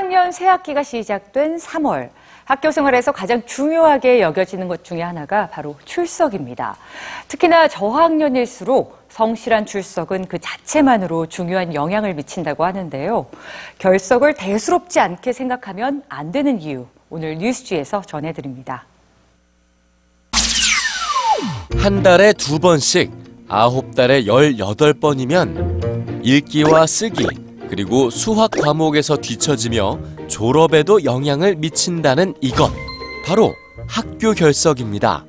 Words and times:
1학년 0.00 0.32
새 0.32 0.46
학기가 0.46 0.82
시작된 0.82 1.58
3월. 1.58 2.08
학교 2.44 2.72
생활에서 2.72 3.12
가장 3.12 3.44
중요하게 3.46 4.20
여겨지는 4.22 4.66
것 4.66 4.82
중에 4.82 5.02
하나가 5.02 5.46
바로 5.48 5.76
출석입니다. 5.84 6.76
특히나 7.28 7.68
저학년일수록 7.68 8.98
성실한 9.10 9.66
출석은 9.66 10.26
그 10.26 10.38
자체만으로 10.38 11.26
중요한 11.26 11.74
영향을 11.74 12.14
미친다고 12.14 12.64
하는데요. 12.64 13.26
결석을 13.78 14.34
대수롭지 14.34 14.98
않게 14.98 15.32
생각하면 15.32 16.02
안 16.08 16.32
되는 16.32 16.60
이유, 16.60 16.86
오늘 17.08 17.36
뉴스지에서 17.38 18.02
전해드립니다. 18.02 18.86
한 21.76 22.02
달에 22.02 22.32
두 22.32 22.58
번씩 22.58 23.12
아홉 23.48 23.94
달에 23.94 24.26
열여덟 24.26 24.94
번이면 24.94 26.22
읽기와 26.24 26.86
쓰기 26.86 27.49
그리고 27.70 28.10
수학 28.10 28.50
과목에서 28.50 29.16
뒤처지며 29.16 30.00
졸업에도 30.26 31.04
영향을 31.04 31.54
미친다는 31.54 32.34
이것 32.40 32.72
바로 33.24 33.54
학교 33.86 34.32
결석입니다. 34.32 35.24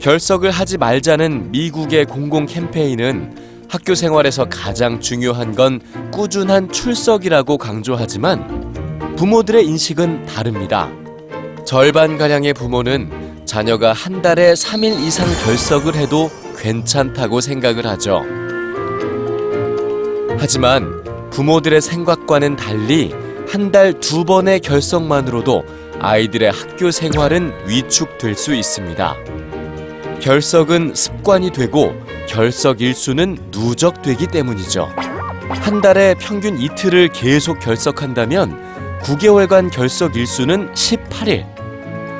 결석을 0.00 0.50
하지 0.50 0.76
말자는 0.76 1.50
미국의 1.50 2.04
공공 2.04 2.44
캠페인은 2.44 3.34
학교 3.70 3.94
생활에서 3.94 4.44
가장 4.50 5.00
중요한 5.00 5.54
건 5.54 5.80
꾸준한 6.12 6.72
출석이라고 6.72 7.56
강조하지만 7.56 9.14
부모들의 9.16 9.64
인식은 9.66 10.26
다릅니다. 10.26 10.90
절반가량의 11.64 12.52
부모는 12.52 13.46
자녀가 13.46 13.94
한 13.94 14.20
달에 14.20 14.52
3일 14.52 15.00
이상 15.06 15.26
결석을 15.46 15.94
해도 15.94 16.30
괜찮다고 16.58 17.40
생각을 17.40 17.86
하죠. 17.86 18.41
하지만 20.42 21.04
부모들의 21.30 21.80
생각과는 21.80 22.56
달리 22.56 23.14
한 23.48 23.70
달 23.70 23.92
두 24.00 24.24
번의 24.24 24.58
결석만으로도 24.58 25.64
아이들의 26.00 26.50
학교 26.50 26.90
생활은 26.90 27.52
위축될 27.68 28.34
수 28.34 28.52
있습니다. 28.52 29.14
결석은 30.20 30.96
습관이 30.96 31.52
되고 31.52 31.94
결석 32.28 32.80
일수는 32.80 33.38
누적되기 33.52 34.26
때문이죠. 34.26 34.90
한 35.48 35.80
달에 35.80 36.16
평균 36.18 36.58
이틀을 36.58 37.10
계속 37.10 37.60
결석한다면 37.60 39.00
9개월간 39.02 39.70
결석 39.70 40.16
일수는 40.16 40.72
18일. 40.72 41.46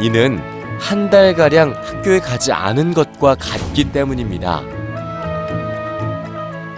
이는 0.00 0.40
한 0.80 1.08
달가량 1.08 1.72
학교에 1.84 2.18
가지 2.18 2.50
않은 2.50 2.94
것과 2.94 3.36
같기 3.36 3.92
때문입니다. 3.92 4.62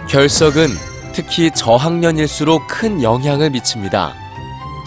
결석은 0.07 0.90
특히 1.13 1.51
저학년일수록 1.51 2.67
큰 2.67 3.01
영향을 3.03 3.49
미칩니다. 3.51 4.13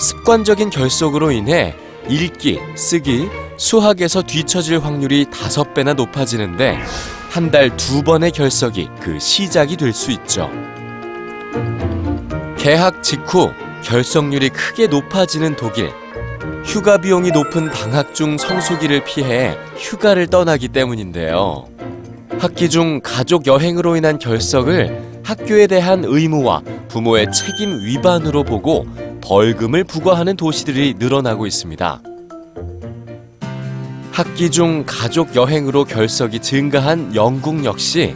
습관적인 0.00 0.70
결석으로 0.70 1.30
인해 1.30 1.74
읽기, 2.08 2.60
쓰기, 2.76 3.28
수학에서 3.56 4.22
뒤처질 4.22 4.78
확률이 4.80 5.26
다섯 5.30 5.72
배나 5.74 5.94
높아지는데 5.94 6.78
한 7.30 7.50
달 7.50 7.70
두 7.76 8.02
번의 8.02 8.30
결석이 8.30 8.90
그 9.00 9.18
시작이 9.18 9.76
될 9.76 9.92
수 9.92 10.10
있죠. 10.12 10.50
개학 12.58 13.02
직후 13.02 13.50
결석률이 13.82 14.50
크게 14.50 14.86
높아지는 14.86 15.56
독일. 15.56 15.90
휴가 16.64 16.96
비용이 16.96 17.30
높은 17.30 17.70
방학 17.70 18.14
중 18.14 18.38
성수기를 18.38 19.04
피해 19.04 19.56
휴가를 19.76 20.28
떠나기 20.28 20.68
때문인데요. 20.68 21.66
학기 22.38 22.70
중 22.70 23.00
가족 23.02 23.46
여행으로 23.46 23.96
인한 23.96 24.18
결석을 24.18 25.03
학교에 25.24 25.66
대한 25.66 26.04
의무와 26.04 26.62
부모의 26.88 27.32
책임 27.32 27.80
위반으로 27.80 28.44
보고 28.44 28.86
벌금을 29.22 29.82
부과하는 29.84 30.36
도시들이 30.36 30.96
늘어나고 30.98 31.46
있습니다. 31.46 32.02
학기 34.12 34.50
중 34.50 34.84
가족 34.86 35.34
여행으로 35.34 35.86
결석이 35.86 36.40
증가한 36.40 37.14
영국 37.14 37.64
역시 37.64 38.14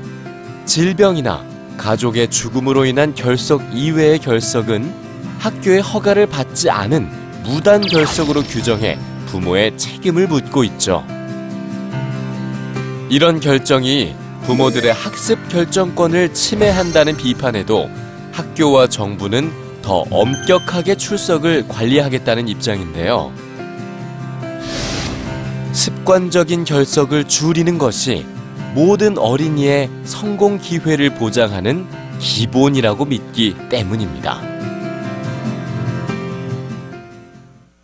질병이나 0.66 1.44
가족의 1.78 2.28
죽음으로 2.28 2.84
인한 2.84 3.14
결석 3.14 3.62
이외의 3.74 4.18
결석은 4.18 4.92
학교의 5.38 5.80
허가를 5.80 6.26
받지 6.26 6.68
않은 6.68 7.08
무단 7.42 7.80
결석으로 7.80 8.42
규정해 8.42 8.98
부모의 9.26 9.78
책임을 9.78 10.28
묻고 10.28 10.62
있죠. 10.64 11.04
이런 13.08 13.40
결정이 13.40 14.14
부모들의 14.48 14.94
학습 14.94 15.50
결정권을 15.50 16.32
침해한다는 16.32 17.18
비판에도 17.18 17.90
학교와 18.32 18.86
정부는 18.86 19.52
더 19.82 20.06
엄격하게 20.10 20.94
출석을 20.94 21.68
관리하겠다는 21.68 22.48
입장인데요. 22.48 23.30
습관적인 25.72 26.64
결석을 26.64 27.28
줄이는 27.28 27.76
것이 27.76 28.24
모든 28.72 29.18
어린이의 29.18 29.90
성공 30.04 30.56
기회를 30.56 31.10
보장하는 31.10 31.86
기본이라고 32.18 33.04
믿기 33.04 33.54
때문입니다. 33.68 34.40